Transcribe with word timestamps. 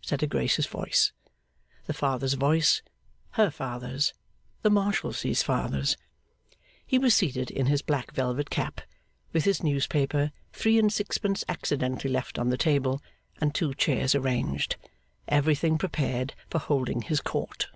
said 0.00 0.22
a 0.22 0.26
gracious 0.26 0.64
voice. 0.64 1.12
The 1.84 1.92
Father's 1.92 2.32
voice, 2.32 2.80
her 3.32 3.50
father's, 3.50 4.14
the 4.62 4.70
Marshalsea's 4.70 5.42
father's. 5.42 5.98
He 6.86 6.98
was 6.98 7.14
seated 7.14 7.50
in 7.50 7.66
his 7.66 7.82
black 7.82 8.12
velvet 8.12 8.48
cap, 8.48 8.80
with 9.34 9.44
his 9.44 9.62
newspaper, 9.62 10.32
three 10.54 10.78
and 10.78 10.90
sixpence 10.90 11.44
accidentally 11.50 12.10
left 12.10 12.38
on 12.38 12.48
the 12.48 12.56
table, 12.56 13.02
and 13.42 13.54
two 13.54 13.74
chairs 13.74 14.14
arranged. 14.14 14.76
Everything 15.28 15.76
prepared 15.76 16.32
for 16.48 16.58
holding 16.58 17.02
his 17.02 17.20
Court. 17.20 17.68